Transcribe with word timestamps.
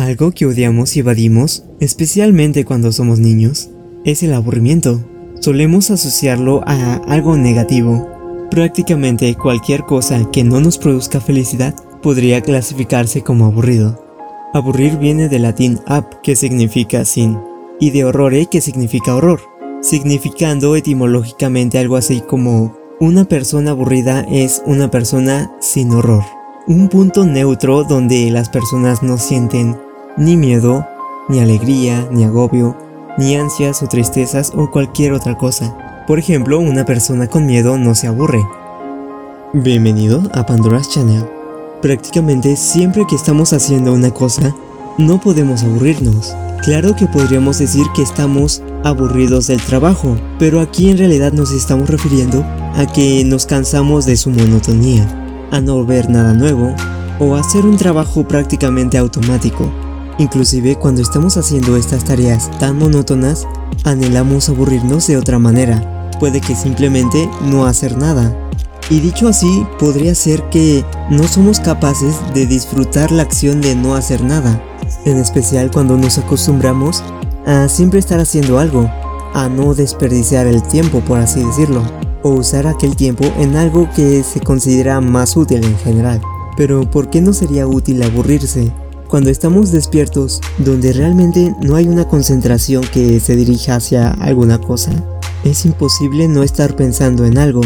Algo 0.00 0.30
que 0.30 0.46
odiamos 0.46 0.96
y 0.96 1.00
evadimos, 1.00 1.64
especialmente 1.78 2.64
cuando 2.64 2.90
somos 2.90 3.18
niños, 3.18 3.68
es 4.06 4.22
el 4.22 4.32
aburrimiento. 4.32 5.04
Solemos 5.40 5.90
asociarlo 5.90 6.62
a 6.66 6.94
algo 7.06 7.36
negativo. 7.36 8.08
Prácticamente 8.50 9.34
cualquier 9.34 9.84
cosa 9.84 10.30
que 10.32 10.42
no 10.42 10.58
nos 10.58 10.78
produzca 10.78 11.20
felicidad 11.20 11.74
podría 12.02 12.40
clasificarse 12.40 13.20
como 13.20 13.44
aburrido. 13.44 14.02
Aburrir 14.54 14.96
viene 14.96 15.28
del 15.28 15.42
latín 15.42 15.80
ab, 15.86 16.22
que 16.22 16.34
significa 16.34 17.04
sin, 17.04 17.38
y 17.78 17.90
de 17.90 18.06
horrore, 18.06 18.46
que 18.46 18.62
significa 18.62 19.14
horror, 19.14 19.42
significando 19.82 20.76
etimológicamente 20.76 21.78
algo 21.78 21.96
así 21.96 22.22
como 22.22 22.74
una 23.00 23.26
persona 23.26 23.72
aburrida 23.72 24.26
es 24.30 24.62
una 24.64 24.90
persona 24.90 25.54
sin 25.60 25.90
horror 25.90 26.24
un 26.66 26.88
punto 26.88 27.24
neutro 27.24 27.84
donde 27.84 28.30
las 28.30 28.48
personas 28.48 29.02
no 29.02 29.18
sienten 29.18 29.76
ni 30.20 30.36
miedo, 30.36 30.86
ni 31.30 31.40
alegría, 31.40 32.06
ni 32.12 32.24
agobio, 32.24 32.76
ni 33.16 33.36
ansias 33.36 33.82
o 33.82 33.86
tristezas 33.86 34.52
o 34.54 34.70
cualquier 34.70 35.14
otra 35.14 35.38
cosa. 35.38 36.04
Por 36.06 36.18
ejemplo, 36.18 36.60
una 36.60 36.84
persona 36.84 37.26
con 37.26 37.46
miedo 37.46 37.78
no 37.78 37.94
se 37.94 38.06
aburre. 38.06 38.46
Bienvenido 39.54 40.22
a 40.34 40.44
Pandora's 40.44 40.90
Channel. 40.90 41.24
Prácticamente 41.80 42.54
siempre 42.56 43.06
que 43.08 43.16
estamos 43.16 43.54
haciendo 43.54 43.94
una 43.94 44.10
cosa, 44.10 44.54
no 44.98 45.18
podemos 45.18 45.62
aburrirnos. 45.62 46.36
Claro 46.64 46.94
que 46.94 47.06
podríamos 47.06 47.58
decir 47.58 47.86
que 47.96 48.02
estamos 48.02 48.62
aburridos 48.84 49.46
del 49.46 49.62
trabajo, 49.62 50.18
pero 50.38 50.60
aquí 50.60 50.90
en 50.90 50.98
realidad 50.98 51.32
nos 51.32 51.50
estamos 51.50 51.88
refiriendo 51.88 52.44
a 52.76 52.84
que 52.92 53.24
nos 53.24 53.46
cansamos 53.46 54.04
de 54.04 54.18
su 54.18 54.28
monotonía 54.28 55.48
a 55.50 55.62
no 55.62 55.82
ver 55.86 56.10
nada 56.10 56.34
nuevo 56.34 56.74
o 57.18 57.36
hacer 57.36 57.64
un 57.64 57.78
trabajo 57.78 58.28
prácticamente 58.28 58.98
automático. 58.98 59.72
Inclusive 60.20 60.76
cuando 60.76 61.00
estamos 61.00 61.38
haciendo 61.38 61.78
estas 61.78 62.04
tareas 62.04 62.50
tan 62.58 62.76
monótonas, 62.76 63.48
anhelamos 63.84 64.50
aburrirnos 64.50 65.06
de 65.06 65.16
otra 65.16 65.38
manera. 65.38 66.10
Puede 66.20 66.42
que 66.42 66.54
simplemente 66.54 67.26
no 67.46 67.64
hacer 67.64 67.96
nada. 67.96 68.36
Y 68.90 69.00
dicho 69.00 69.28
así, 69.28 69.66
podría 69.78 70.14
ser 70.14 70.42
que 70.50 70.84
no 71.08 71.26
somos 71.26 71.58
capaces 71.58 72.16
de 72.34 72.46
disfrutar 72.46 73.10
la 73.10 73.22
acción 73.22 73.62
de 73.62 73.74
no 73.74 73.94
hacer 73.94 74.22
nada. 74.22 74.62
En 75.06 75.16
especial 75.16 75.70
cuando 75.70 75.96
nos 75.96 76.18
acostumbramos 76.18 77.02
a 77.46 77.66
siempre 77.68 77.98
estar 77.98 78.20
haciendo 78.20 78.58
algo, 78.58 78.90
a 79.32 79.48
no 79.48 79.72
desperdiciar 79.72 80.46
el 80.46 80.62
tiempo 80.62 81.00
por 81.00 81.18
así 81.18 81.42
decirlo 81.42 81.82
o 82.22 82.32
usar 82.32 82.66
aquel 82.66 82.94
tiempo 82.94 83.24
en 83.38 83.56
algo 83.56 83.88
que 83.96 84.22
se 84.22 84.40
considera 84.40 85.00
más 85.00 85.34
útil 85.34 85.64
en 85.64 85.78
general. 85.78 86.20
Pero 86.58 86.90
¿por 86.90 87.08
qué 87.08 87.22
no 87.22 87.32
sería 87.32 87.66
útil 87.66 88.02
aburrirse? 88.02 88.70
Cuando 89.10 89.28
estamos 89.28 89.72
despiertos, 89.72 90.40
donde 90.58 90.92
realmente 90.92 91.52
no 91.60 91.74
hay 91.74 91.88
una 91.88 92.06
concentración 92.06 92.84
que 92.92 93.18
se 93.18 93.34
dirija 93.34 93.74
hacia 93.74 94.12
alguna 94.12 94.60
cosa, 94.60 94.92
es 95.42 95.66
imposible 95.66 96.28
no 96.28 96.44
estar 96.44 96.76
pensando 96.76 97.24
en 97.24 97.36
algo. 97.36 97.60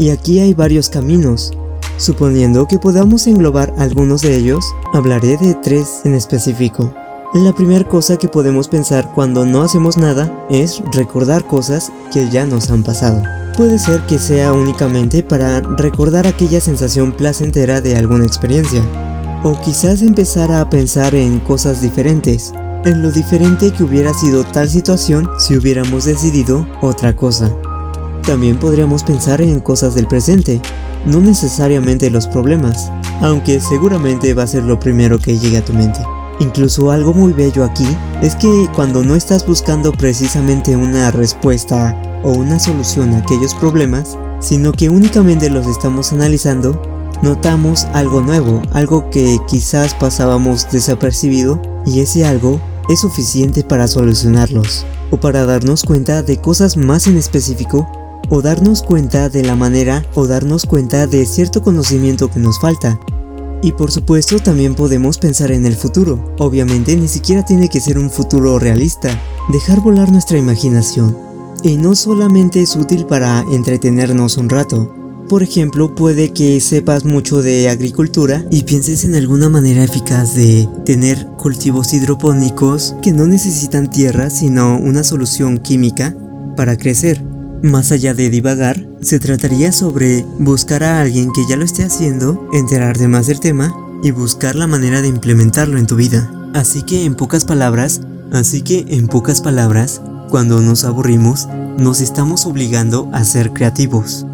Y 0.00 0.10
aquí 0.10 0.40
hay 0.40 0.52
varios 0.52 0.88
caminos. 0.88 1.52
Suponiendo 1.96 2.66
que 2.66 2.80
podamos 2.80 3.28
englobar 3.28 3.72
algunos 3.78 4.22
de 4.22 4.36
ellos, 4.36 4.64
hablaré 4.92 5.36
de 5.36 5.54
tres 5.62 6.00
en 6.02 6.14
específico. 6.14 6.92
La 7.34 7.52
primera 7.52 7.86
cosa 7.86 8.16
que 8.16 8.26
podemos 8.26 8.66
pensar 8.66 9.12
cuando 9.14 9.46
no 9.46 9.62
hacemos 9.62 9.96
nada 9.96 10.44
es 10.50 10.82
recordar 10.92 11.46
cosas 11.46 11.92
que 12.12 12.28
ya 12.30 12.46
nos 12.46 12.68
han 12.68 12.82
pasado. 12.82 13.22
Puede 13.56 13.78
ser 13.78 14.00
que 14.06 14.18
sea 14.18 14.52
únicamente 14.52 15.22
para 15.22 15.60
recordar 15.60 16.26
aquella 16.26 16.60
sensación 16.60 17.12
placentera 17.12 17.80
de 17.80 17.94
alguna 17.94 18.24
experiencia, 18.24 18.82
o 19.42 19.58
quizás 19.60 20.02
empezar 20.02 20.52
a 20.52 20.68
pensar 20.68 21.14
en 21.14 21.40
cosas 21.40 21.80
diferentes, 21.80 22.52
en 22.84 23.02
lo 23.02 23.10
diferente 23.10 23.72
que 23.72 23.84
hubiera 23.84 24.12
sido 24.12 24.44
tal 24.44 24.68
situación 24.68 25.28
si 25.38 25.56
hubiéramos 25.56 26.04
decidido 26.04 26.66
otra 26.82 27.14
cosa. 27.14 27.50
También 28.24 28.58
podríamos 28.58 29.02
pensar 29.02 29.40
en 29.40 29.60
cosas 29.60 29.94
del 29.94 30.06
presente, 30.06 30.60
no 31.06 31.20
necesariamente 31.20 32.10
los 32.10 32.26
problemas, 32.26 32.92
aunque 33.22 33.60
seguramente 33.60 34.34
va 34.34 34.42
a 34.42 34.46
ser 34.46 34.64
lo 34.64 34.78
primero 34.78 35.18
que 35.18 35.38
llegue 35.38 35.58
a 35.58 35.64
tu 35.64 35.72
mente. 35.72 36.00
Incluso 36.38 36.90
algo 36.90 37.12
muy 37.12 37.32
bello 37.32 37.64
aquí 37.64 37.86
es 38.22 38.34
que 38.34 38.68
cuando 38.74 39.02
no 39.02 39.14
estás 39.14 39.46
buscando 39.46 39.92
precisamente 39.92 40.74
una 40.76 41.10
respuesta 41.10 41.94
o 42.22 42.32
una 42.32 42.58
solución 42.58 43.12
a 43.12 43.18
aquellos 43.18 43.54
problemas, 43.54 44.16
sino 44.40 44.72
que 44.72 44.88
únicamente 44.88 45.50
los 45.50 45.66
estamos 45.66 46.12
analizando, 46.12 46.99
notamos 47.22 47.84
algo 47.92 48.20
nuevo, 48.20 48.62
algo 48.72 49.10
que 49.10 49.38
quizás 49.48 49.94
pasábamos 49.94 50.70
desapercibido 50.70 51.60
y 51.86 52.00
ese 52.00 52.24
algo 52.24 52.60
es 52.88 53.00
suficiente 53.00 53.62
para 53.62 53.88
solucionarlos 53.88 54.86
o 55.10 55.18
para 55.18 55.44
darnos 55.44 55.84
cuenta 55.84 56.22
de 56.22 56.38
cosas 56.40 56.76
más 56.76 57.06
en 57.06 57.16
específico 57.16 57.90
o 58.28 58.42
darnos 58.42 58.82
cuenta 58.82 59.28
de 59.28 59.42
la 59.42 59.56
manera 59.56 60.04
o 60.14 60.26
darnos 60.26 60.66
cuenta 60.66 61.06
de 61.06 61.26
cierto 61.26 61.62
conocimiento 61.62 62.30
que 62.30 62.40
nos 62.40 62.60
falta 62.60 62.98
y 63.62 63.72
por 63.72 63.90
supuesto 63.90 64.38
también 64.38 64.74
podemos 64.74 65.18
pensar 65.18 65.50
en 65.50 65.66
el 65.66 65.76
futuro. 65.76 66.34
Obviamente 66.38 66.96
ni 66.96 67.08
siquiera 67.08 67.44
tiene 67.44 67.68
que 67.68 67.80
ser 67.80 67.98
un 67.98 68.10
futuro 68.10 68.58
realista. 68.58 69.10
Dejar 69.52 69.80
volar 69.80 70.10
nuestra 70.10 70.38
imaginación. 70.38 71.16
Y 71.62 71.76
no 71.76 71.94
solamente 71.94 72.62
es 72.62 72.74
útil 72.76 73.04
para 73.04 73.44
entretenernos 73.52 74.38
un 74.38 74.48
rato. 74.48 74.99
Por 75.30 75.44
ejemplo, 75.44 75.94
puede 75.94 76.32
que 76.32 76.60
sepas 76.60 77.04
mucho 77.04 77.40
de 77.40 77.68
agricultura 77.68 78.44
y 78.50 78.64
pienses 78.64 79.04
en 79.04 79.14
alguna 79.14 79.48
manera 79.48 79.84
eficaz 79.84 80.34
de 80.34 80.68
tener 80.84 81.24
cultivos 81.38 81.94
hidropónicos 81.94 82.96
que 83.00 83.12
no 83.12 83.28
necesitan 83.28 83.88
tierra 83.88 84.28
sino 84.28 84.76
una 84.76 85.04
solución 85.04 85.58
química 85.58 86.16
para 86.56 86.76
crecer. 86.76 87.22
Más 87.62 87.92
allá 87.92 88.12
de 88.12 88.28
divagar, 88.28 88.88
se 89.02 89.20
trataría 89.20 89.70
sobre 89.70 90.26
buscar 90.40 90.82
a 90.82 91.00
alguien 91.00 91.30
que 91.30 91.46
ya 91.48 91.56
lo 91.56 91.64
esté 91.64 91.84
haciendo, 91.84 92.48
enterarte 92.52 93.06
más 93.06 93.28
del 93.28 93.38
tema 93.38 93.72
y 94.02 94.10
buscar 94.10 94.56
la 94.56 94.66
manera 94.66 95.00
de 95.00 95.06
implementarlo 95.06 95.78
en 95.78 95.86
tu 95.86 95.94
vida. 95.94 96.28
Así 96.54 96.82
que 96.82 97.04
en 97.04 97.14
pocas 97.14 97.44
palabras, 97.44 98.00
así 98.32 98.62
que 98.62 98.84
en 98.88 99.06
pocas 99.06 99.42
palabras, 99.42 100.02
cuando 100.28 100.60
nos 100.60 100.82
aburrimos, 100.82 101.46
nos 101.78 102.00
estamos 102.00 102.46
obligando 102.46 103.08
a 103.12 103.22
ser 103.22 103.52
creativos. 103.52 104.26